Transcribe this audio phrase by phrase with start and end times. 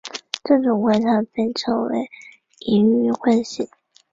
[0.43, 2.09] 这种现象被称为
[2.61, 3.69] 盈余惯性。